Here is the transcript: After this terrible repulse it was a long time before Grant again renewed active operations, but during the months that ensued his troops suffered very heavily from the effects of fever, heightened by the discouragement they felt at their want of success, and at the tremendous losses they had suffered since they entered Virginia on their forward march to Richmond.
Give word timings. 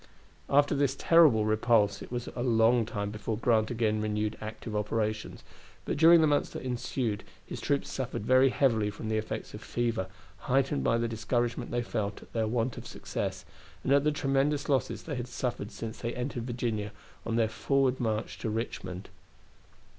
After 0.49 0.73
this 0.73 0.95
terrible 0.97 1.45
repulse 1.45 2.01
it 2.01 2.11
was 2.11 2.27
a 2.35 2.41
long 2.41 2.87
time 2.87 3.11
before 3.11 3.37
Grant 3.37 3.69
again 3.69 4.01
renewed 4.01 4.35
active 4.41 4.75
operations, 4.75 5.43
but 5.85 5.95
during 5.95 6.21
the 6.21 6.25
months 6.25 6.49
that 6.49 6.63
ensued 6.63 7.23
his 7.45 7.61
troops 7.61 7.87
suffered 7.91 8.25
very 8.25 8.49
heavily 8.49 8.89
from 8.89 9.09
the 9.09 9.17
effects 9.17 9.53
of 9.53 9.61
fever, 9.61 10.07
heightened 10.39 10.83
by 10.83 10.97
the 10.97 11.07
discouragement 11.07 11.69
they 11.69 11.83
felt 11.83 12.23
at 12.23 12.33
their 12.33 12.47
want 12.47 12.77
of 12.79 12.87
success, 12.87 13.45
and 13.83 13.93
at 13.93 14.03
the 14.03 14.11
tremendous 14.11 14.67
losses 14.67 15.03
they 15.03 15.13
had 15.13 15.27
suffered 15.27 15.69
since 15.71 15.99
they 15.99 16.15
entered 16.15 16.47
Virginia 16.47 16.91
on 17.23 17.35
their 17.35 17.47
forward 17.47 17.99
march 17.99 18.39
to 18.39 18.49
Richmond. 18.49 19.07